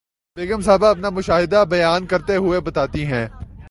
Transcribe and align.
بیگم 0.37 0.61
صاحبہ 0.61 0.87
اپنا 0.87 1.09
مشاہدہ 1.09 1.63
بیان 1.69 2.05
کرتے 2.05 2.35
ہوئے 2.35 2.59
بتاتی 2.59 3.05
ہیں 3.05 3.27